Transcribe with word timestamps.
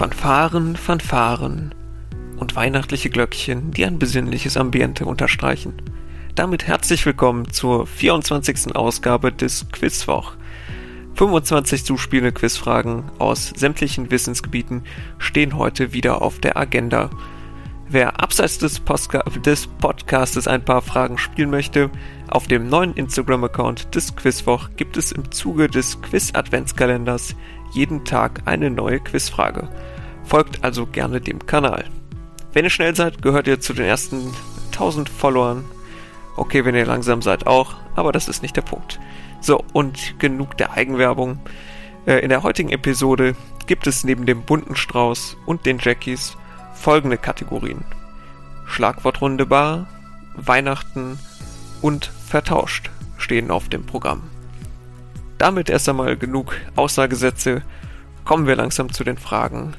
Fanfaren, 0.00 0.76
Fanfaren 0.76 1.74
und 2.38 2.56
weihnachtliche 2.56 3.10
Glöckchen, 3.10 3.70
die 3.70 3.84
ein 3.84 3.98
besinnliches 3.98 4.56
Ambiente 4.56 5.04
unterstreichen. 5.04 5.74
Damit 6.34 6.66
herzlich 6.66 7.04
willkommen 7.04 7.52
zur 7.52 7.86
24. 7.86 8.74
Ausgabe 8.74 9.30
des 9.30 9.66
Quizwoch. 9.72 10.36
25 11.16 11.84
zuspielende 11.84 12.32
Quizfragen 12.32 13.04
aus 13.18 13.52
sämtlichen 13.54 14.10
Wissensgebieten 14.10 14.84
stehen 15.18 15.58
heute 15.58 15.92
wieder 15.92 16.22
auf 16.22 16.38
der 16.38 16.56
Agenda. 16.56 17.10
Wer 17.86 18.22
abseits 18.22 18.56
des, 18.56 18.80
Postka 18.80 19.18
des 19.44 19.66
Podcastes 19.66 20.48
ein 20.48 20.64
paar 20.64 20.80
Fragen 20.80 21.18
spielen 21.18 21.50
möchte, 21.50 21.90
auf 22.26 22.46
dem 22.46 22.70
neuen 22.70 22.94
Instagram-Account 22.94 23.94
des 23.94 24.16
Quizwoch 24.16 24.70
gibt 24.76 24.96
es 24.96 25.12
im 25.12 25.30
Zuge 25.30 25.68
des 25.68 26.00
Quiz-Adventskalenders 26.00 27.36
jeden 27.72 28.04
Tag 28.06 28.42
eine 28.46 28.70
neue 28.70 29.00
Quizfrage. 29.00 29.68
Folgt 30.30 30.62
also 30.62 30.86
gerne 30.86 31.20
dem 31.20 31.44
Kanal. 31.44 31.86
Wenn 32.52 32.62
ihr 32.62 32.70
schnell 32.70 32.94
seid, 32.94 33.20
gehört 33.20 33.48
ihr 33.48 33.58
zu 33.58 33.72
den 33.72 33.84
ersten 33.84 34.32
1000 34.66 35.08
Followern. 35.08 35.64
Okay, 36.36 36.64
wenn 36.64 36.76
ihr 36.76 36.86
langsam 36.86 37.20
seid 37.20 37.48
auch, 37.48 37.74
aber 37.96 38.12
das 38.12 38.28
ist 38.28 38.40
nicht 38.40 38.54
der 38.56 38.62
Punkt. 38.62 39.00
So, 39.40 39.64
und 39.72 40.20
genug 40.20 40.56
der 40.56 40.74
Eigenwerbung. 40.74 41.40
Äh, 42.06 42.20
in 42.20 42.28
der 42.28 42.44
heutigen 42.44 42.70
Episode 42.70 43.34
gibt 43.66 43.88
es 43.88 44.04
neben 44.04 44.24
dem 44.24 44.42
bunten 44.42 44.76
Strauß 44.76 45.36
und 45.46 45.66
den 45.66 45.80
Jackies 45.80 46.36
folgende 46.74 47.18
Kategorien. 47.18 47.84
Schlagwortrunde 48.66 49.46
Bar, 49.46 49.88
Weihnachten 50.36 51.18
und 51.82 52.04
Vertauscht 52.04 52.92
stehen 53.18 53.50
auf 53.50 53.68
dem 53.68 53.84
Programm. 53.84 54.22
Damit 55.38 55.70
erst 55.70 55.88
einmal 55.88 56.16
genug 56.16 56.54
Aussagesätze. 56.76 57.62
Kommen 58.24 58.46
wir 58.46 58.54
langsam 58.54 58.92
zu 58.92 59.02
den 59.02 59.18
Fragen. 59.18 59.74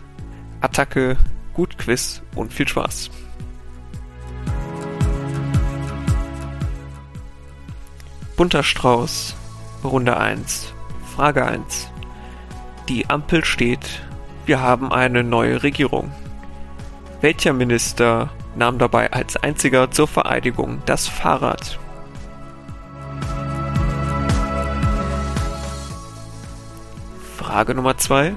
Attacke, 0.62 1.18
gut 1.54 1.78
Quiz 1.80 2.22
und 2.36 2.54
viel 2.54 2.68
Spaß. 2.68 3.10
Bunter 8.38 8.64
Strauß, 8.64 9.36
Runde 9.84 10.18
1. 10.18 10.74
Frage 11.16 11.46
1. 11.46 11.90
Die 12.90 13.10
Ampel 13.10 13.44
steht, 13.44 14.04
wir 14.46 14.60
haben 14.62 14.92
eine 14.92 15.24
neue 15.24 15.64
Regierung. 15.64 16.12
Welcher 17.22 17.54
Minister 17.54 18.30
nahm 18.56 18.78
dabei 18.78 19.12
als 19.12 19.38
einziger 19.38 19.92
zur 19.92 20.08
Vereidigung 20.08 20.82
das 20.86 21.08
Fahrrad? 21.08 21.80
Frage 27.38 27.76
Nummer 27.76 27.98
2. 27.98 28.36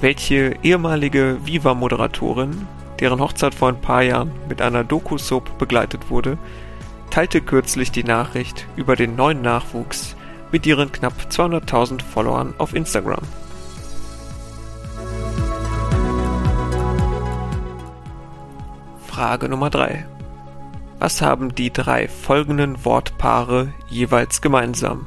Welche 0.00 0.56
ehemalige 0.62 1.38
Viva-Moderatorin, 1.44 2.66
deren 3.00 3.20
Hochzeit 3.20 3.54
vor 3.54 3.68
ein 3.68 3.80
paar 3.80 4.02
Jahren 4.02 4.32
mit 4.48 4.60
einer 4.60 4.84
Doku-Soap 4.84 5.58
begleitet 5.58 6.10
wurde, 6.10 6.36
teilte 7.10 7.40
kürzlich 7.40 7.92
die 7.92 8.04
Nachricht 8.04 8.66
über 8.76 8.96
den 8.96 9.16
neuen 9.16 9.40
Nachwuchs 9.40 10.16
mit 10.52 10.66
ihren 10.66 10.92
knapp 10.92 11.14
200.000 11.30 12.02
Followern 12.02 12.54
auf 12.58 12.74
Instagram? 12.74 13.22
Frage 19.06 19.48
Nummer 19.48 19.70
3. 19.70 20.06
Was 20.98 21.22
haben 21.22 21.54
die 21.54 21.72
drei 21.72 22.08
folgenden 22.08 22.84
Wortpaare 22.84 23.72
jeweils 23.88 24.40
gemeinsam? 24.40 25.06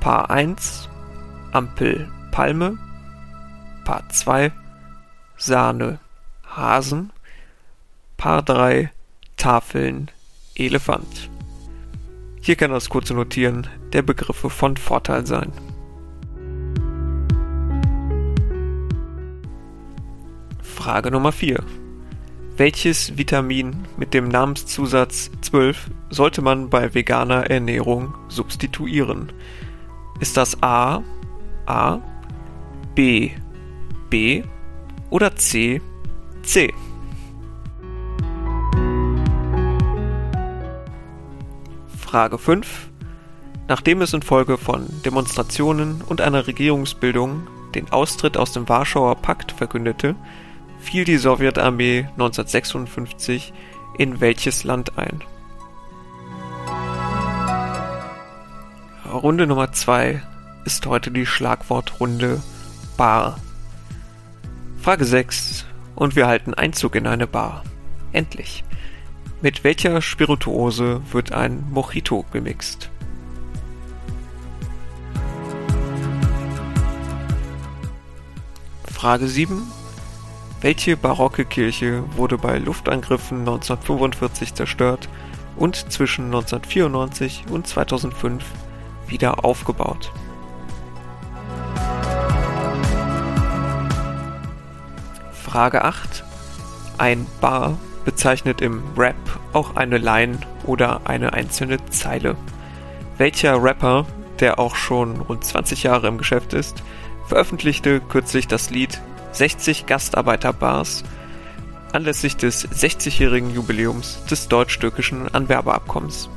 Paar 0.00 0.30
1 0.30 0.88
Ampel 1.52 2.10
Palme, 2.30 2.76
Paar 3.86 4.08
2 4.08 4.50
Sahne 5.36 6.00
Hasen, 6.44 7.12
Paar 8.16 8.42
3 8.42 8.90
Tafeln 9.36 10.10
Elefant. 10.56 11.30
Hier 12.42 12.56
kann 12.56 12.72
das 12.72 12.88
kurze 12.88 13.14
Notieren 13.14 13.68
der 13.92 14.02
Begriffe 14.02 14.50
von 14.50 14.76
Vorteil 14.76 15.24
sein. 15.24 15.52
Frage 20.62 21.12
Nummer 21.12 21.30
4. 21.30 21.62
Welches 22.56 23.16
Vitamin 23.16 23.86
mit 23.96 24.14
dem 24.14 24.26
Namenszusatz 24.26 25.30
12 25.42 25.90
sollte 26.10 26.42
man 26.42 26.70
bei 26.70 26.92
veganer 26.92 27.48
Ernährung 27.48 28.14
substituieren? 28.26 29.32
Ist 30.18 30.36
das 30.36 30.60
A, 30.60 31.04
A, 31.66 32.00
B, 32.96 33.30
B 34.10 34.42
oder 35.10 35.36
C, 35.36 35.80
C? 36.42 36.72
Frage 41.98 42.38
5. 42.38 42.90
Nachdem 43.68 44.00
es 44.00 44.12
infolge 44.12 44.58
von 44.58 44.86
Demonstrationen 45.04 46.02
und 46.02 46.20
einer 46.20 46.46
Regierungsbildung 46.46 47.48
den 47.74 47.90
Austritt 47.90 48.36
aus 48.36 48.52
dem 48.52 48.68
Warschauer 48.68 49.16
Pakt 49.16 49.52
verkündete, 49.52 50.14
fiel 50.78 51.04
die 51.04 51.18
Sowjetarmee 51.18 52.06
1956 52.12 53.52
in 53.98 54.20
welches 54.20 54.64
Land 54.64 54.96
ein? 54.98 55.20
Runde 59.12 59.46
Nummer 59.46 59.72
2 59.72 60.22
ist 60.64 60.86
heute 60.86 61.10
die 61.10 61.26
Schlagwortrunde 61.26 62.42
Bar. 62.96 63.38
Frage 64.86 65.04
6 65.04 65.66
und 65.96 66.14
wir 66.14 66.28
halten 66.28 66.54
Einzug 66.54 66.94
in 66.94 67.08
eine 67.08 67.26
Bar. 67.26 67.64
Endlich. 68.12 68.62
Mit 69.42 69.64
welcher 69.64 70.00
Spirituose 70.00 71.02
wird 71.10 71.32
ein 71.32 71.68
Mojito 71.72 72.24
gemixt? 72.30 72.88
Frage 78.88 79.26
7 79.26 79.60
welche 80.60 80.96
barocke 80.96 81.44
Kirche 81.44 82.04
wurde 82.16 82.38
bei 82.38 82.56
Luftangriffen 82.58 83.40
1945 83.40 84.54
zerstört 84.54 85.08
und 85.56 85.90
zwischen 85.90 86.26
1994 86.26 87.46
und 87.50 87.66
2005 87.66 88.44
wieder 89.08 89.44
aufgebaut? 89.44 90.12
Frage 95.56 95.84
8. 95.84 96.22
Ein 96.98 97.26
Bar 97.40 97.78
bezeichnet 98.04 98.60
im 98.60 98.82
Rap 98.94 99.16
auch 99.54 99.74
eine 99.74 99.96
Line 99.96 100.38
oder 100.64 101.00
eine 101.04 101.32
einzelne 101.32 101.82
Zeile. 101.86 102.36
Welcher 103.16 103.62
Rapper, 103.62 104.04
der 104.38 104.58
auch 104.58 104.76
schon 104.76 105.18
rund 105.18 105.46
20 105.46 105.82
Jahre 105.82 106.08
im 106.08 106.18
Geschäft 106.18 106.52
ist, 106.52 106.82
veröffentlichte 107.26 108.00
kürzlich 108.00 108.46
das 108.46 108.68
Lied 108.68 109.00
60 109.32 109.86
Gastarbeiterbars 109.86 111.04
anlässlich 111.90 112.36
des 112.36 112.68
60-jährigen 112.68 113.54
Jubiläums 113.54 114.26
des 114.26 114.48
deutsch-türkischen 114.48 115.34
Anwerbeabkommens. 115.34 116.28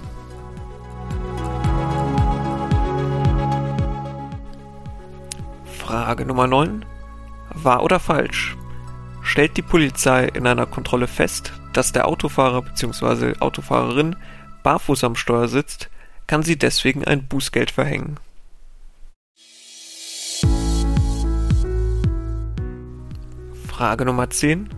Frage 5.78 6.26
Nummer 6.26 6.48
9. 6.48 6.86
Wahr 7.54 7.84
oder 7.84 8.00
falsch? 8.00 8.56
Stellt 9.30 9.58
die 9.58 9.62
Polizei 9.62 10.26
in 10.26 10.48
einer 10.48 10.66
Kontrolle 10.66 11.06
fest, 11.06 11.54
dass 11.72 11.92
der 11.92 12.08
Autofahrer 12.08 12.64
bzw. 12.64 13.36
Autofahrerin 13.40 14.16
barfuß 14.64 15.04
am 15.04 15.16
Steuer 15.16 15.48
sitzt, 15.48 15.92
kann 16.26 16.42
sie 16.42 16.58
deswegen 16.58 17.06
ein 17.06 17.28
Bußgeld 17.28 17.70
verhängen. 17.70 18.18
Frage 23.68 24.04
Nummer 24.04 24.32
10. 24.32 24.70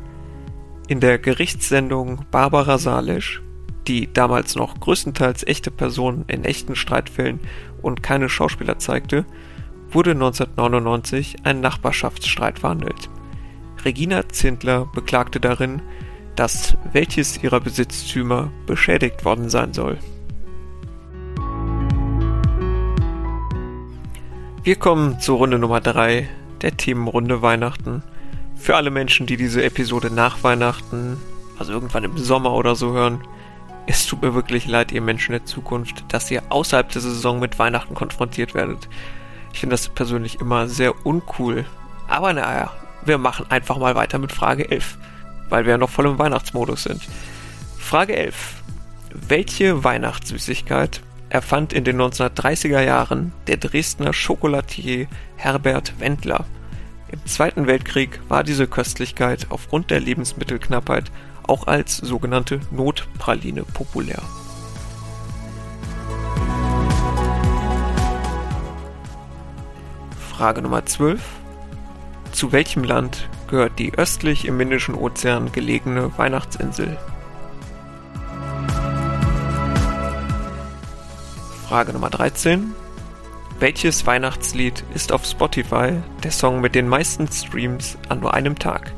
In 0.90 1.00
der 1.00 1.18
Gerichtssendung 1.18 2.26
Barbara 2.30 2.78
Salisch, 2.78 3.42
die 3.88 4.12
damals 4.12 4.56
noch 4.58 4.82
größtenteils 4.82 5.48
echte 5.48 5.72
Personen 5.72 6.26
in 6.28 6.44
echten 6.44 6.76
Streitfällen 6.76 7.40
und 7.82 8.04
keine 8.04 8.28
Schauspieler 8.28 8.80
zeigte, 8.80 9.26
wurde 9.92 10.12
1999 10.12 11.38
ein 11.46 11.62
Nachbarschaftsstreit 11.62 12.60
verhandelt. 12.60 13.10
Regina 13.84 14.30
Zindler 14.30 14.86
beklagte 14.86 15.40
darin, 15.40 15.82
dass 16.36 16.78
welches 16.92 17.42
ihrer 17.44 17.60
Besitztümer 17.60 18.52
beschädigt 18.66 19.26
worden 19.26 19.50
sein 19.50 19.74
soll. 19.74 19.98
Wir 24.64 24.76
kommen 24.76 25.20
zur 25.20 25.38
Runde 25.38 25.58
Nummer 25.58 25.82
3 25.82 26.30
der 26.62 26.78
Themenrunde 26.78 27.42
Weihnachten 27.42 28.04
für 28.56 28.76
alle 28.76 28.92
Menschen, 28.92 29.26
die 29.26 29.38
diese 29.38 29.64
Episode 29.64 30.14
nach 30.14 30.44
Weihnachten, 30.44 31.18
also 31.58 31.74
irgendwann 31.74 32.04
im 32.04 32.18
Sommer 32.18 32.54
oder 32.54 32.76
so 32.76 32.94
hören, 32.94 33.24
es 33.88 34.06
tut 34.06 34.22
mir 34.22 34.36
wirklich 34.36 34.68
leid, 34.68 34.92
ihr 34.92 35.02
Menschen 35.02 35.32
der 35.32 35.46
Zukunft, 35.46 36.06
dass 36.10 36.30
ihr 36.30 36.44
außerhalb 36.50 36.90
der 36.90 37.02
Saison 37.02 37.40
mit 37.40 37.58
Weihnachten 37.58 37.96
konfrontiert 37.96 38.54
werdet. 38.54 38.88
Ich 39.52 39.60
finde 39.60 39.74
das 39.74 39.90
persönlich 39.90 40.40
immer 40.40 40.68
sehr 40.68 41.06
uncool. 41.06 41.66
Aber 42.08 42.34
naja, 42.34 42.72
wir 43.06 43.18
machen 43.18 43.46
einfach 43.50 43.78
mal 43.78 43.96
weiter 43.96 44.20
mit 44.20 44.32
Frage 44.32 44.70
11, 44.70 44.98
weil 45.50 45.66
wir 45.66 45.72
ja 45.72 45.78
noch 45.78 45.90
voll 45.90 46.06
im 46.06 46.20
Weihnachtsmodus 46.20 46.84
sind. 46.84 47.02
Frage 47.78 48.16
11. 48.16 48.56
Welche 49.14 49.84
Weihnachtssüßigkeit 49.84 51.02
erfand 51.30 51.74
in 51.74 51.84
den 51.84 52.00
1930er 52.00 52.82
Jahren 52.82 53.34
der 53.48 53.58
Dresdner 53.58 54.14
Schokolatier 54.14 55.08
Herbert 55.36 56.00
Wendler? 56.00 56.46
Im 57.10 57.26
Zweiten 57.26 57.68
Weltkrieg 57.68 58.22
war 58.30 58.44
diese 58.44 58.68
Köstlichkeit 58.68 59.48
aufgrund 59.50 59.92
der 59.92 60.00
Lebensmittelknappheit 60.00 61.12
auch 61.46 61.68
als 61.68 61.98
sogenannte 61.98 62.62
Notpraline 62.72 63.64
populär. 63.64 64.22
Frage 70.30 70.62
Nummer 70.62 70.86
12. 70.86 71.41
Zu 72.32 72.52
welchem 72.52 72.84
Land 72.84 73.30
gehört 73.48 73.78
die 73.78 73.94
östlich 73.94 74.46
im 74.46 74.60
Indischen 74.60 74.96
Ozean 74.96 75.52
gelegene 75.52 76.18
Weihnachtsinsel? 76.18 76.98
Frage 81.68 81.94
Nummer 81.94 82.10
13. 82.10 82.74
Welches 83.60 84.08
Weihnachtslied 84.08 84.84
ist 84.96 85.12
auf 85.12 85.26
Spotify 85.26 86.02
der 86.24 86.32
Song 86.32 86.62
mit 86.62 86.74
den 86.74 86.88
meisten 86.88 87.28
Streams 87.32 87.98
an 88.10 88.22
nur 88.22 88.34
einem 88.34 88.58
Tag? 88.58 88.94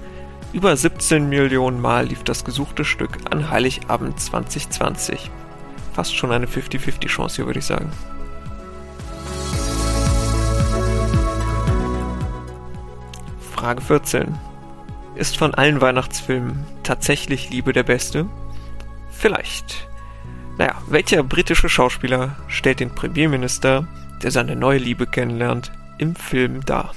Über 0.54 0.78
17 0.78 1.28
Millionen 1.28 1.82
Mal 1.82 2.06
lief 2.06 2.24
das 2.24 2.46
gesuchte 2.46 2.86
Stück 2.86 3.18
an 3.30 3.50
Heiligabend 3.50 4.20
2020. 4.20 5.32
Fast 5.94 6.16
schon 6.16 6.32
eine 6.32 6.46
50-50 6.46 7.08
Chance 7.08 7.36
hier, 7.38 7.46
würde 7.48 7.60
ich 7.60 7.66
sagen. 7.66 7.92
Frage 13.63 13.80
14. 13.81 14.38
Ist 15.15 15.38
von 15.38 15.54
allen 15.54 15.80
Weihnachtsfilmen 15.80 16.65
tatsächlich 16.83 17.50
Liebe 17.50 17.71
der 17.71 17.83
beste? 17.83 18.27
Vielleicht. 19.10 19.88
Naja, 20.57 20.81
welcher 20.89 21.24
britische 21.24 21.69
Schauspieler 21.69 22.36
stellt 22.50 22.81
den 22.81 22.94
Premierminister 22.94 23.88
der 24.21 24.31
seine 24.31 24.57
neue 24.57 24.80
Liebe 24.80 25.07
kennenlernt, 25.07 25.71
im 25.98 26.13
Film 26.13 26.65
dar. 26.65 26.94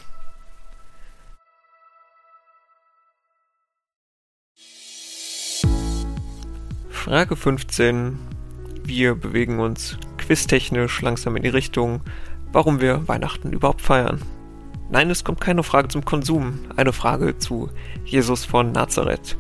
Frage 6.91 7.37
15. 7.37 8.19
Wir 8.83 9.15
bewegen 9.15 9.61
uns 9.61 9.99
quiztechnisch 10.19 11.01
langsam 11.01 11.37
in 11.37 11.45
die 11.45 11.49
Richtung, 11.49 12.01
warum 12.51 12.81
wir 12.81 13.07
Weihnachten 13.07 13.53
überhaupt 13.53 13.83
feiern. 13.83 14.21
Nein, 14.89 15.11
es 15.11 15.25
kommt 15.25 15.41
keine 15.41 15.65
Frage 15.65 15.89
zum 15.89 16.05
Konsum, 16.05 16.61
eine 16.77 16.93
Frage 16.93 17.39
zu 17.39 17.71
Jesus 18.05 18.45
von 18.45 18.71
Nazareth. 18.71 19.37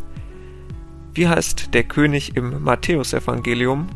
Wie 1.14 1.28
heißt 1.28 1.72
der 1.72 1.84
König 1.84 2.36
im 2.36 2.64
Matthäusevangelium, 2.64 3.86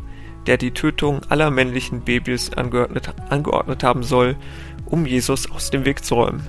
der 0.47 0.57
die 0.57 0.71
Tötung 0.71 1.21
aller 1.29 1.51
männlichen 1.51 2.01
Babys 2.01 2.51
angeordnet, 2.53 3.13
angeordnet 3.29 3.83
haben 3.83 4.03
soll, 4.03 4.37
um 4.85 5.05
Jesus 5.05 5.51
aus 5.51 5.69
dem 5.69 5.85
Weg 5.85 6.03
zu 6.05 6.15
räumen. 6.15 6.47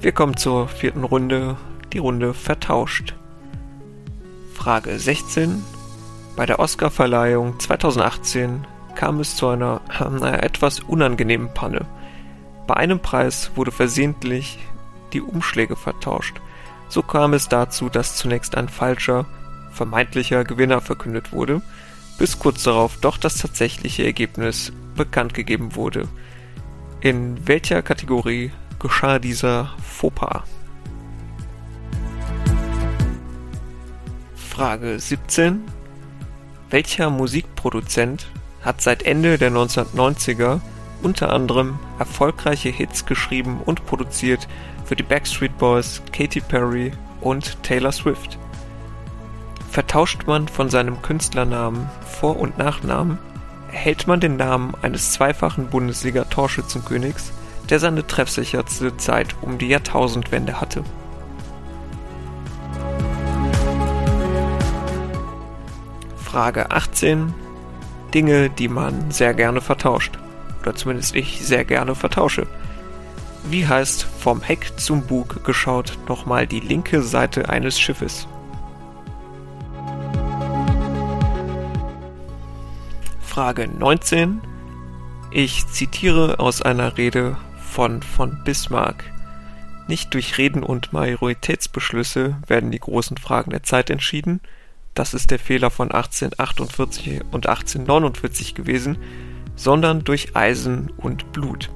Wir 0.00 0.12
kommen 0.12 0.36
zur 0.36 0.68
vierten 0.68 1.04
Runde, 1.04 1.56
die 1.92 1.98
Runde 1.98 2.32
vertauscht. 2.32 3.14
Frage 4.54 4.98
16. 4.98 5.62
Bei 6.34 6.46
der 6.46 6.60
Oscarverleihung 6.60 7.60
2018 7.60 8.64
kam 8.98 9.20
es 9.20 9.36
zu 9.36 9.46
einer 9.46 9.80
äh, 10.00 10.44
etwas 10.44 10.80
unangenehmen 10.80 11.54
Panne. 11.54 11.86
Bei 12.66 12.74
einem 12.74 12.98
Preis 12.98 13.52
wurde 13.54 13.70
versehentlich 13.70 14.58
die 15.12 15.20
Umschläge 15.20 15.76
vertauscht. 15.76 16.40
So 16.88 17.02
kam 17.02 17.32
es 17.32 17.48
dazu, 17.48 17.88
dass 17.88 18.16
zunächst 18.16 18.56
ein 18.56 18.68
falscher, 18.68 19.24
vermeintlicher 19.70 20.42
Gewinner 20.42 20.80
verkündet 20.80 21.32
wurde, 21.32 21.62
bis 22.18 22.40
kurz 22.40 22.64
darauf 22.64 22.96
doch 22.96 23.18
das 23.18 23.38
tatsächliche 23.38 24.04
Ergebnis 24.04 24.72
bekannt 24.96 25.32
gegeben 25.32 25.76
wurde. 25.76 26.08
In 27.00 27.46
welcher 27.46 27.82
Kategorie 27.82 28.50
geschah 28.80 29.20
dieser 29.20 29.70
Fauxpas? 29.80 30.42
Frage 34.34 34.98
17. 34.98 35.62
Welcher 36.68 37.10
Musikproduzent 37.10 38.26
hat 38.68 38.82
seit 38.82 39.02
Ende 39.04 39.38
der 39.38 39.50
1990er 39.50 40.60
unter 41.02 41.32
anderem 41.32 41.78
erfolgreiche 41.98 42.68
Hits 42.68 43.06
geschrieben 43.06 43.62
und 43.64 43.86
produziert 43.86 44.46
für 44.84 44.94
die 44.94 45.02
Backstreet 45.02 45.56
Boys, 45.56 46.02
Katy 46.12 46.40
Perry 46.40 46.92
und 47.22 47.62
Taylor 47.62 47.92
Swift. 47.92 48.38
Vertauscht 49.70 50.26
man 50.26 50.48
von 50.48 50.68
seinem 50.68 51.00
Künstlernamen 51.00 51.88
Vor- 52.06 52.38
und 52.38 52.58
Nachnamen, 52.58 53.18
erhält 53.72 54.06
man 54.06 54.20
den 54.20 54.36
Namen 54.36 54.74
eines 54.82 55.12
zweifachen 55.12 55.70
Bundesliga-Torschützenkönigs, 55.70 57.32
der 57.70 57.80
seine 57.80 58.06
treffsicherste 58.06 58.98
Zeit 58.98 59.34
um 59.40 59.56
die 59.56 59.68
Jahrtausendwende 59.68 60.60
hatte. 60.60 60.84
Frage 66.18 66.70
18. 66.70 67.47
Dinge, 68.14 68.50
die 68.50 68.68
man 68.68 69.10
sehr 69.10 69.34
gerne 69.34 69.60
vertauscht 69.60 70.18
oder 70.60 70.74
zumindest 70.74 71.14
ich 71.14 71.40
sehr 71.40 71.64
gerne 71.64 71.94
vertausche. 71.94 72.46
Wie 73.44 73.66
heißt 73.66 74.02
vom 74.02 74.42
Heck 74.42 74.72
zum 74.78 75.06
Bug 75.06 75.44
geschaut 75.44 75.98
nochmal 76.08 76.46
die 76.46 76.60
linke 76.60 77.02
Seite 77.02 77.48
eines 77.48 77.78
Schiffes? 77.78 78.26
Frage 83.20 83.68
19. 83.68 84.40
Ich 85.30 85.66
zitiere 85.68 86.40
aus 86.40 86.60
einer 86.60 86.96
Rede 86.98 87.36
von 87.58 88.02
von 88.02 88.42
Bismarck. 88.44 89.04
Nicht 89.86 90.12
durch 90.12 90.36
Reden 90.36 90.62
und 90.62 90.92
Majoritätsbeschlüsse 90.92 92.36
werden 92.46 92.70
die 92.70 92.80
großen 92.80 93.16
Fragen 93.16 93.52
der 93.52 93.62
Zeit 93.62 93.88
entschieden. 93.88 94.40
Das 94.98 95.14
ist 95.14 95.30
der 95.30 95.38
Fehler 95.38 95.70
von 95.70 95.92
1848 95.92 97.20
und 97.30 97.46
1849 97.46 98.56
gewesen, 98.56 98.98
sondern 99.54 100.02
durch 100.02 100.34
Eisen 100.34 100.90
und 100.96 101.30
Blut. 101.30 101.70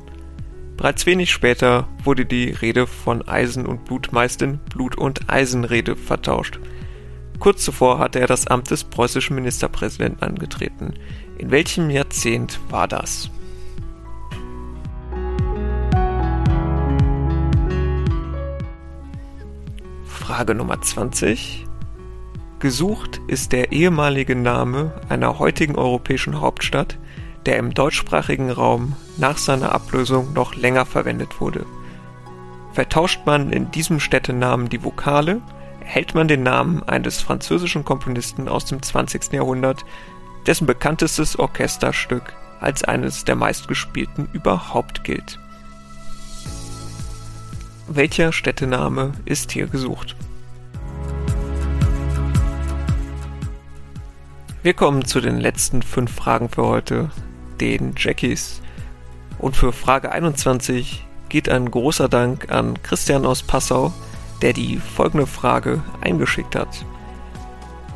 Bereits 0.77 1.07
wenig 1.07 1.31
später 1.31 1.87
wurde 2.03 2.27
die 2.27 2.51
Rede 2.51 2.89
von 2.89 3.29
Eisen 3.29 3.65
und 3.65 3.85
Blut 3.85 4.11
meist 4.11 4.43
in 4.43 4.59
Blut- 4.59 4.99
und 4.99 5.31
Eisenrede 5.31 5.95
vertauscht. 5.95 6.59
Kurz 7.39 7.63
zuvor 7.63 8.01
hatte 8.01 8.19
er 8.19 8.27
das 8.27 8.49
Amt 8.49 8.73
des 8.73 8.83
preußischen 8.83 9.37
Ministerpräsidenten 9.37 10.25
angetreten. 10.25 10.95
In 11.39 11.53
welchem 11.53 11.91
Jahrzehnt 11.91 12.59
war 12.71 12.89
das? 12.89 13.31
Frage 20.07 20.57
Nummer 20.57 20.83
20. 20.83 21.67
Gesucht 22.63 23.21
ist 23.27 23.51
der 23.51 23.73
ehemalige 23.73 24.37
Name 24.37 24.93
einer 25.09 25.41
heutigen 25.41 25.75
europäischen 25.75 26.41
Hauptstadt, 26.41 26.97
der 27.45 27.57
im 27.57 27.75
deutschsprachigen 27.75 28.53
Raum 28.53 28.95
nach 29.17 29.37
seiner 29.37 29.73
Ablösung 29.73 30.33
noch 30.33 30.55
länger 30.55 30.87
verwendet 30.87 31.41
wurde. 31.41 31.67
Vertauscht 32.73 33.23
man 33.27 33.53
in 33.53 33.73
diesem 33.73 33.99
Städtenamen 33.99 34.69
die 34.69 34.85
Vokale, 34.85 35.41
erhält 35.81 36.15
man 36.15 36.29
den 36.29 36.45
Namen 36.45 36.85
eines 36.85 37.21
französischen 37.21 37.85
Komponisten 37.85 38.47
aus 38.47 38.65
dem 38.65 38.81
20. 38.81 39.33
Jahrhundert, 39.33 39.85
dessen 40.47 40.65
bekanntestes 40.65 41.37
Orchesterstück 41.41 42.33
als 42.61 42.85
eines 42.85 43.25
der 43.25 43.35
meistgespielten 43.35 44.29
überhaupt 44.33 45.03
gilt. 45.03 45.41
Welcher 47.89 48.31
Städtename 48.33 49.15
ist 49.25 49.51
hier 49.51 49.67
gesucht? 49.67 50.15
Wir 54.63 54.75
kommen 54.75 55.05
zu 55.05 55.21
den 55.21 55.41
letzten 55.41 55.83
fünf 55.83 56.15
Fragen 56.15 56.49
für 56.49 56.65
heute, 56.65 57.11
den 57.61 57.95
Jackies. 57.97 58.63
Und 59.41 59.57
für 59.57 59.73
Frage 59.73 60.13
21 60.13 61.05
geht 61.29 61.49
ein 61.49 61.69
großer 61.69 62.09
Dank 62.09 62.53
an 62.53 62.81
Christian 62.81 63.27
aus 63.27 63.43
Passau, 63.43 63.93
der 64.41 64.53
die 64.53 64.77
folgende 64.77 65.27
Frage 65.27 65.83
eingeschickt 66.01 66.55
hat. 66.55 66.87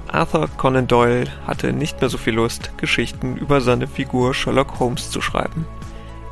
Arthur 0.08 0.48
Conan 0.56 0.88
Doyle 0.88 1.28
hatte 1.46 1.72
nicht 1.72 2.00
mehr 2.00 2.10
so 2.10 2.18
viel 2.18 2.34
Lust, 2.34 2.76
Geschichten 2.78 3.36
über 3.36 3.60
seine 3.60 3.86
Figur 3.86 4.34
Sherlock 4.34 4.80
Holmes 4.80 5.12
zu 5.12 5.20
schreiben. 5.20 5.66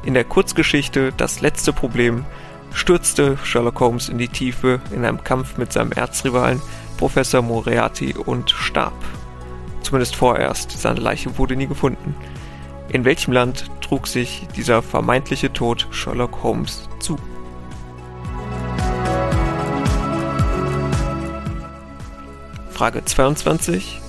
In 0.04 0.14
der 0.14 0.24
Kurzgeschichte 0.24 1.12
Das 1.16 1.42
letzte 1.42 1.72
Problem 1.72 2.24
stürzte 2.72 3.38
Sherlock 3.44 3.78
Holmes 3.78 4.08
in 4.08 4.18
die 4.18 4.26
Tiefe 4.26 4.80
in 4.90 5.04
einem 5.04 5.22
Kampf 5.22 5.58
mit 5.58 5.72
seinem 5.72 5.92
Erzrivalen 5.92 6.60
Professor 6.96 7.40
Moriarty 7.40 8.14
und 8.14 8.50
starb. 8.50 8.94
Zumindest 9.94 10.16
vorerst, 10.16 10.72
seine 10.72 10.98
Leiche 10.98 11.38
wurde 11.38 11.54
nie 11.54 11.68
gefunden. 11.68 12.16
In 12.88 13.04
welchem 13.04 13.32
Land 13.32 13.70
trug 13.80 14.08
sich 14.08 14.48
dieser 14.56 14.82
vermeintliche 14.82 15.52
Tod 15.52 15.86
Sherlock 15.92 16.42
Holmes 16.42 16.88
zu? 16.98 17.16
Frage 22.70 23.04
22. 23.04 24.00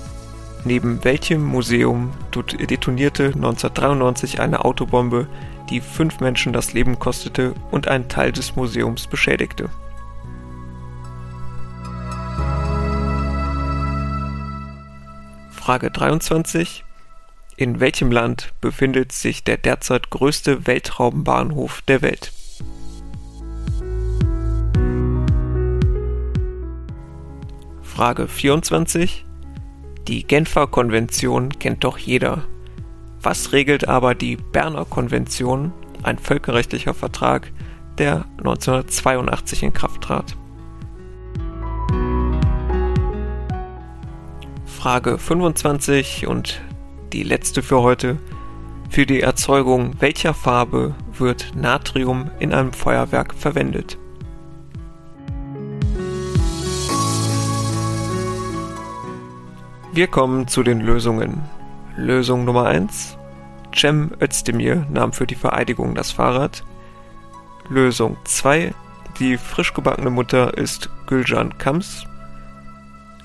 Neben 0.64 1.04
welchem 1.04 1.44
Museum 1.44 2.10
detonierte 2.34 3.26
1993 3.26 4.40
eine 4.40 4.64
Autobombe, 4.64 5.28
die 5.70 5.80
fünf 5.80 6.18
Menschen 6.18 6.52
das 6.52 6.72
Leben 6.72 6.98
kostete 6.98 7.54
und 7.70 7.86
einen 7.86 8.08
Teil 8.08 8.32
des 8.32 8.56
Museums 8.56 9.06
beschädigte? 9.06 9.70
Frage 15.66 15.90
23. 15.90 16.84
In 17.56 17.80
welchem 17.80 18.12
Land 18.12 18.52
befindet 18.60 19.10
sich 19.10 19.42
der 19.42 19.56
derzeit 19.56 20.10
größte 20.10 20.68
Weltraumbahnhof 20.68 21.82
der 21.82 22.02
Welt? 22.02 22.30
Frage 27.82 28.28
24. 28.28 29.24
Die 30.06 30.22
Genfer 30.22 30.68
Konvention 30.68 31.48
kennt 31.58 31.82
doch 31.82 31.98
jeder. 31.98 32.44
Was 33.20 33.50
regelt 33.50 33.88
aber 33.88 34.14
die 34.14 34.36
Berner 34.36 34.84
Konvention, 34.84 35.72
ein 36.04 36.20
völkerrechtlicher 36.20 36.94
Vertrag, 36.94 37.50
der 37.98 38.24
1982 38.38 39.64
in 39.64 39.72
Kraft 39.72 40.02
trat? 40.02 40.36
Frage 44.86 45.18
25 45.18 46.28
und 46.28 46.60
die 47.12 47.24
letzte 47.24 47.60
für 47.60 47.82
heute. 47.82 48.18
Für 48.88 49.04
die 49.04 49.20
Erzeugung 49.20 49.96
welcher 49.98 50.32
Farbe 50.32 50.94
wird 51.18 51.56
Natrium 51.56 52.30
in 52.38 52.54
einem 52.54 52.72
Feuerwerk 52.72 53.34
verwendet? 53.34 53.98
Wir 59.92 60.06
kommen 60.06 60.46
zu 60.46 60.62
den 60.62 60.80
Lösungen. 60.80 61.42
Lösung 61.96 62.44
Nummer 62.44 62.66
1. 62.66 63.18
Cem 63.74 64.12
Özdemir 64.22 64.86
nahm 64.88 65.12
für 65.12 65.26
die 65.26 65.34
Vereidigung 65.34 65.96
das 65.96 66.12
Fahrrad. 66.12 66.62
Lösung 67.68 68.16
2. 68.22 68.72
Die 69.18 69.36
frisch 69.36 69.74
gebackene 69.74 70.10
Mutter 70.10 70.56
ist 70.56 70.90
Gülcan 71.08 71.58
Kams. 71.58 72.06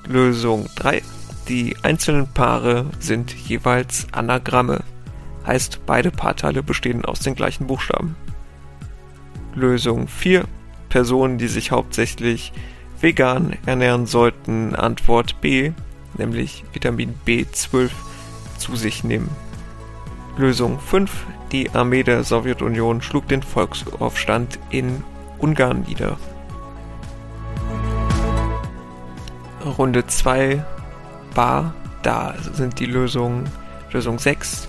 Lösung 0.07 0.67
3. 0.75 1.03
Die 1.51 1.75
einzelnen 1.83 2.29
Paare 2.29 2.85
sind 2.99 3.33
jeweils 3.33 4.07
Anagramme. 4.13 4.85
Heißt, 5.45 5.85
beide 5.85 6.09
Paarteile 6.09 6.63
bestehen 6.63 7.03
aus 7.03 7.19
den 7.19 7.35
gleichen 7.35 7.67
Buchstaben. 7.67 8.15
Lösung 9.53 10.07
4. 10.07 10.45
Personen, 10.87 11.37
die 11.37 11.49
sich 11.49 11.71
hauptsächlich 11.71 12.53
vegan 13.01 13.57
ernähren 13.65 14.05
sollten. 14.05 14.75
Antwort 14.75 15.41
B 15.41 15.73
nämlich 16.17 16.63
Vitamin 16.71 17.15
B12, 17.27 17.89
zu 18.57 18.77
sich 18.77 19.03
nehmen. 19.03 19.29
Lösung 20.37 20.79
5. 20.79 21.11
Die 21.51 21.69
Armee 21.71 22.03
der 22.03 22.23
Sowjetunion 22.23 23.01
schlug 23.01 23.27
den 23.27 23.43
Volksaufstand 23.43 24.57
in 24.69 25.03
Ungarn 25.37 25.81
nieder. 25.81 26.17
Runde 29.65 30.07
2 30.07 30.63
Bar, 31.33 31.73
da 32.03 32.35
sind 32.53 32.79
die 32.79 32.85
Lösungen. 32.85 33.49
Lösung 33.91 34.19
6. 34.19 34.67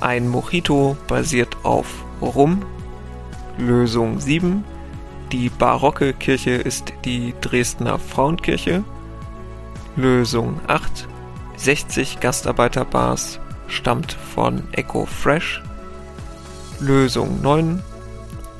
Ein 0.00 0.28
Mojito 0.28 0.96
basiert 1.06 1.56
auf 1.62 1.86
Rum. 2.20 2.64
Lösung 3.58 4.18
7. 4.18 4.64
Die 5.30 5.48
barocke 5.48 6.12
Kirche 6.12 6.50
ist 6.52 6.92
die 7.04 7.34
Dresdner 7.40 7.98
Frauenkirche. 7.98 8.84
Lösung 9.96 10.60
8 10.66 11.08
60 11.56 12.20
Gastarbeiterbars 12.20 13.38
stammt 13.68 14.12
von 14.12 14.64
Echo 14.72 15.06
Fresh. 15.06 15.62
Lösung 16.80 17.40
9 17.40 17.82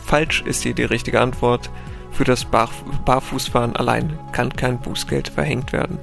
Falsch 0.04 0.42
ist 0.42 0.62
hier 0.62 0.74
die 0.74 0.84
richtige 0.84 1.20
Antwort. 1.20 1.70
Für 2.12 2.24
das 2.24 2.44
Bar 2.44 2.68
Barfußfahren 3.04 3.74
allein 3.74 4.18
kann 4.32 4.54
kein 4.54 4.78
Bußgeld 4.78 5.28
verhängt 5.28 5.72
werden. 5.72 5.98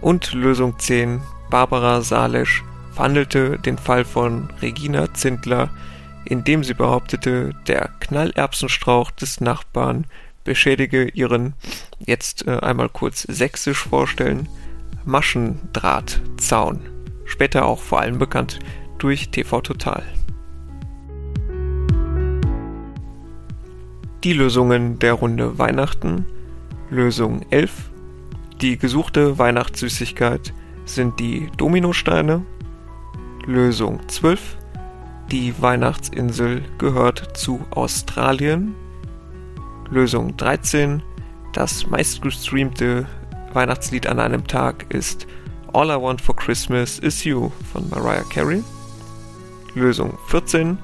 Und 0.00 0.32
Lösung 0.32 0.78
10 0.78 1.20
Barbara 1.50 2.02
Salesch 2.02 2.62
verhandelte 2.92 3.58
den 3.58 3.78
Fall 3.78 4.04
von 4.04 4.48
Regina 4.60 5.12
Zindler, 5.14 5.70
indem 6.24 6.62
sie 6.62 6.74
behauptete, 6.74 7.50
der 7.66 7.90
Knallerbsenstrauch 8.00 9.10
des 9.10 9.40
Nachbarn 9.40 10.06
beschädige 10.44 11.08
ihren, 11.08 11.54
jetzt 11.98 12.46
äh, 12.46 12.58
einmal 12.58 12.88
kurz 12.88 13.22
sächsisch 13.22 13.86
vorstellen, 13.88 14.48
Maschendrahtzaun. 15.04 16.80
Später 17.24 17.66
auch 17.66 17.80
vor 17.80 18.00
allem 18.00 18.18
bekannt 18.18 18.58
durch 18.98 19.30
TV 19.30 19.60
Total. 19.60 20.02
Die 24.24 24.32
Lösungen 24.32 24.98
der 24.98 25.12
Runde 25.12 25.58
Weihnachten. 25.58 26.26
Lösung 26.90 27.44
11. 27.50 27.90
Die 28.60 28.76
gesuchte 28.76 29.38
Weihnachtssüßigkeit 29.38 30.52
sind 30.84 31.20
die 31.20 31.48
Dominosteine. 31.56 32.44
Lösung 33.46 34.00
12. 34.08 34.58
Die 35.30 35.54
Weihnachtsinsel 35.62 36.64
gehört 36.76 37.36
zu 37.36 37.64
Australien. 37.70 38.74
Lösung 39.90 40.36
13. 40.36 41.04
Das 41.52 41.86
meistgestreamte 41.86 43.06
Weihnachtslied 43.52 44.08
an 44.08 44.18
einem 44.18 44.44
Tag 44.44 44.92
ist 44.92 45.28
All 45.72 45.90
I 45.90 46.02
Want 46.02 46.20
for 46.20 46.34
Christmas 46.34 46.98
Is 46.98 47.22
You 47.22 47.52
von 47.72 47.88
Mariah 47.90 48.24
Carey. 48.24 48.64
Lösung 49.76 50.18
14. 50.26 50.78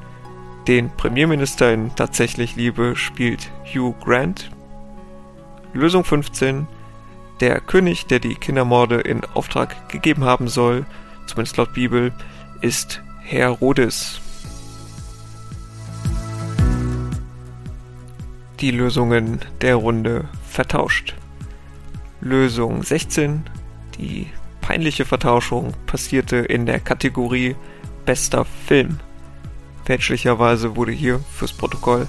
Den 0.69 0.91
Premierminister 0.91 1.73
in 1.73 1.93
Tatsächlich 1.97 2.55
Liebe 2.55 2.95
spielt 2.95 3.51
Hugh 3.65 3.97
Grant. 4.05 4.53
Lösung 5.73 6.05
15. 6.05 6.69
Der 7.41 7.61
König, 7.61 8.07
der 8.07 8.21
die 8.21 8.35
Kindermorde 8.35 9.01
in 9.01 9.25
Auftrag 9.35 9.89
gegeben 9.89 10.25
haben 10.25 10.49
soll, 10.49 10.87
zumindest 11.27 11.57
laut 11.57 11.73
Bibel, 11.73 12.13
ist 12.61 13.03
Herodes. 13.23 14.21
die 18.65 18.71
Lösungen 18.71 19.41
der 19.61 19.77
Runde 19.77 20.25
vertauscht. 20.49 21.15
Lösung 22.23 22.83
16. 22.83 23.45
Die 23.99 24.29
peinliche 24.63 25.05
Vertauschung 25.05 25.75
passierte 25.85 26.37
in 26.37 26.65
der 26.65 26.81
Kategorie 26.81 27.57
Bester 28.07 28.47
Film. 28.67 29.01
Fälschlicherweise 29.85 30.77
wurde 30.77 30.93
hier 30.93 31.21
fürs 31.31 31.53
Protokoll 31.53 32.09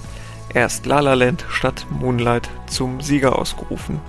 erst 0.54 0.86
La 0.86 1.00
La 1.00 1.12
Land 1.12 1.44
statt 1.50 1.86
Moonlight 1.90 2.48
zum 2.68 3.02
Sieger 3.02 3.38
ausgerufen. 3.38 4.00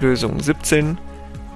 Lösung 0.00 0.40
17. 0.40 0.98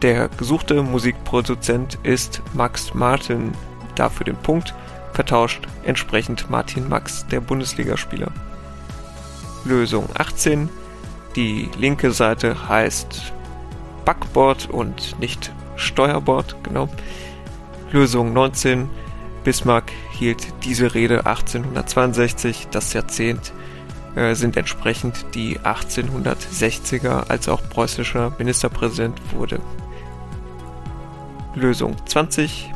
Der 0.03 0.29
gesuchte 0.29 0.83
Musikproduzent 0.83 1.99
ist 2.03 2.43
Max 2.53 2.93
Martin, 2.95 3.53
dafür 3.95 4.25
den 4.25 4.37
Punkt 4.37 4.75
vertauscht 5.15 5.67
entsprechend 5.85 6.51
Martin 6.51 6.89
Max, 6.89 7.27
der 7.29 7.41
Bundesligaspieler. 7.41 8.33
Lösung 9.65 10.09
18. 10.19 10.69
Die 11.37 11.71
linke 11.79 12.11
Seite 12.11 12.69
heißt 12.69 13.33
Backboard 14.05 14.69
und 14.71 15.19
nicht 15.19 15.53
Steuerbord, 15.77 16.57
genau. 16.63 16.89
Lösung 17.93 18.33
19. 18.33 18.91
Bismarck 19.45 19.91
hielt 20.11 20.47
diese 20.65 20.95
Rede 20.95 21.27
1862. 21.27 22.69
Das 22.71 22.93
Jahrzehnt 22.93 23.53
sind 24.33 24.57
entsprechend 24.57 25.27
die 25.35 25.59
1860er, 25.59 27.29
als 27.29 27.49
auch 27.49 27.69
preußischer 27.69 28.33
Ministerpräsident 28.39 29.21
wurde. 29.33 29.61
Lösung 31.55 31.97
20. 32.07 32.71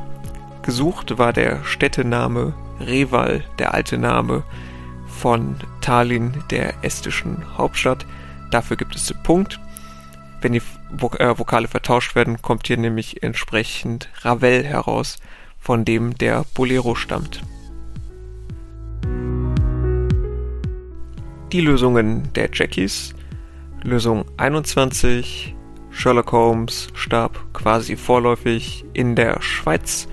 Gesucht 0.63 1.19
war 1.19 1.33
der 1.33 1.65
Städtename 1.65 2.55
Reval, 2.81 3.45
der 3.59 3.75
alte 3.75 3.99
Name 3.99 4.43
von 5.07 5.57
Tallinn, 5.81 6.45
der 6.51 6.75
estischen 6.83 7.45
Hauptstadt. 7.57 8.07
Dafür 8.51 8.77
gibt 8.77 8.95
es 8.95 9.07
den 9.07 9.23
Punkt. 9.23 9.59
Wenn 10.41 10.53
die 10.53 10.63
äh, 11.19 11.39
Vokale 11.39 11.69
vertauscht 11.69 12.15
werden, 12.15 12.41
kommt 12.43 12.67
hier 12.67 12.77
nämlich 12.77 13.23
entsprechend 13.23 14.09
Ravel 14.21 14.65
heraus, 14.65 15.19
von 15.59 15.85
dem 15.85 16.17
der 16.17 16.45
Bolero 16.55 16.95
stammt. 16.95 17.43
Die 21.53 21.63
Lösungen 21.63 22.31
der 22.35 22.51
Jackies. 22.53 23.15
Lösung 23.83 24.27
21. 24.37 25.57
Sherlock 25.89 26.33
Holmes 26.33 26.89
starb 26.93 27.55
quasi 27.55 27.97
vorläufig 27.97 28.85
in 28.93 29.17
der 29.17 29.41
Schweiz. 29.41 30.09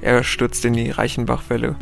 er 0.00 0.22
stürzt 0.22 0.64
in 0.64 0.74
die 0.74 0.90
Reichenbachwelle. 0.90 1.74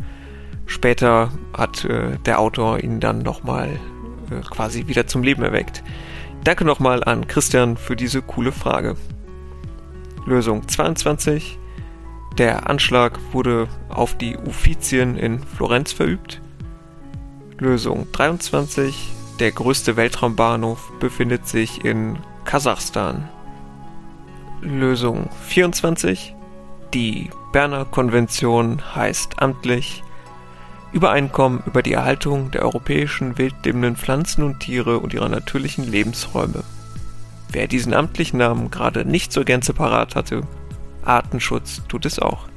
Später 0.65 1.31
hat 1.55 1.85
äh, 1.85 2.17
der 2.25 2.39
Autor 2.39 2.79
ihn 2.79 2.99
dann 2.99 3.19
nochmal 3.19 3.79
äh, 4.31 4.41
quasi 4.41 4.87
wieder 4.87 5.05
zum 5.05 5.21
Leben 5.21 5.43
erweckt. 5.43 5.83
Danke 6.43 6.65
nochmal 6.65 7.03
an 7.03 7.27
Christian 7.27 7.77
für 7.77 7.95
diese 7.95 8.23
coole 8.23 8.51
Frage. 8.51 8.95
Lösung 10.25 10.67
22. 10.67 11.59
Der 12.39 12.67
Anschlag 12.67 13.19
wurde 13.33 13.67
auf 13.89 14.17
die 14.17 14.35
Uffizien 14.35 15.15
in 15.15 15.37
Florenz 15.37 15.91
verübt. 15.91 16.41
Lösung 17.57 18.07
23. 18.11 19.13
Der 19.39 19.51
größte 19.53 19.95
Weltraumbahnhof 19.95 20.91
befindet 20.99 21.47
sich 21.47 21.85
in 21.85 22.17
Kasachstan. 22.43 23.29
Lösung 24.61 25.29
24. 25.47 26.35
Die 26.93 27.29
Berner 27.53 27.85
Konvention 27.85 28.81
heißt 28.95 29.41
amtlich 29.41 30.03
Übereinkommen 30.91 31.63
über 31.65 31.81
die 31.81 31.93
Erhaltung 31.93 32.51
der 32.51 32.63
europäischen 32.63 33.37
wildlebenden 33.37 33.95
Pflanzen 33.95 34.43
und 34.43 34.59
Tiere 34.59 34.99
und 34.99 35.13
ihrer 35.13 35.29
natürlichen 35.29 35.89
Lebensräume. 35.89 36.63
Wer 37.51 37.67
diesen 37.67 37.93
amtlichen 37.93 38.39
Namen 38.39 38.69
gerade 38.69 39.05
nicht 39.05 39.31
zur 39.31 39.45
Gänze 39.45 39.73
parat 39.73 40.15
hatte, 40.15 40.41
Artenschutz 41.05 41.81
tut 41.87 42.05
es 42.05 42.19
auch. 42.19 42.47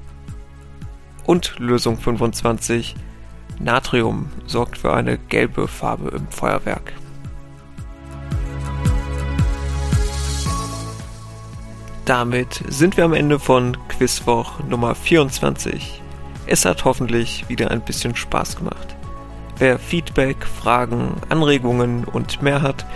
Und 1.24 1.54
Lösung 1.58 1.98
25. 1.98 2.96
Natrium 3.60 4.30
sorgt 4.46 4.78
für 4.78 4.92
eine 4.92 5.18
gelbe 5.18 5.68
Farbe 5.68 6.10
im 6.10 6.26
Feuerwerk. 6.28 6.92
Damit 12.04 12.64
sind 12.68 12.96
wir 12.96 13.04
am 13.04 13.12
Ende 13.12 13.38
von 13.38 13.76
Quizwoch 13.88 14.60
Nummer 14.68 14.94
24. 14.94 16.00
Es 16.46 16.64
hat 16.64 16.86
hoffentlich 16.86 17.46
wieder 17.48 17.70
ein 17.70 17.82
bisschen 17.82 18.16
Spaß 18.16 18.56
gemacht. 18.56 18.96
Wer 19.58 19.78
Feedback, 19.78 20.46
Fragen, 20.46 21.16
Anregungen 21.28 22.04
und 22.04 22.40
mehr 22.40 22.62
hat, 22.62 22.86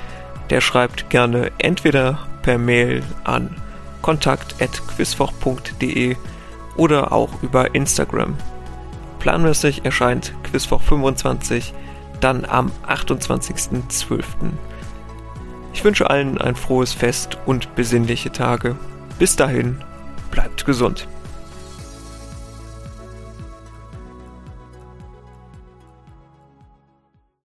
der 0.49 0.63
schreibt 0.63 1.11
gerne 1.11 1.51
entweder 1.59 2.21
per 2.43 2.57
Mail 2.57 3.03
an 3.25 3.55
kontakt.quizwoch.de 4.01 6.17
oder 6.77 7.13
auch 7.13 7.43
über 7.43 7.75
Instagram. 7.75 8.39
Planmäßig 9.23 9.85
erscheint 9.85 10.35
Quizwoch 10.43 10.83
25 10.83 11.73
dann 12.21 12.45
am 12.45 12.73
28.12. 12.89 14.25
Ich 15.73 15.85
wünsche 15.85 16.11
allen 16.11 16.39
ein 16.41 16.57
frohes 16.57 16.93
Fest 16.93 17.39
und 17.47 17.73
besinnliche 17.77 18.33
Tage. 18.33 18.75
Bis 19.21 19.37
dahin, 19.37 19.81
bleibt 20.33 20.67
gesund. 20.67 21.07